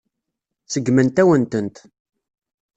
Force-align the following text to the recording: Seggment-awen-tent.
Seggment-awen-tent. 0.71 1.75